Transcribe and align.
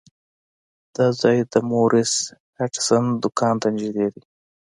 دا 0.95 1.07
ځای 1.21 1.37
د 1.51 1.55
مورس 1.69 2.13
هډسن 2.57 3.03
دکان 3.23 3.55
ته 3.61 3.67
نږدې 3.75 4.07
دی. 4.13 4.23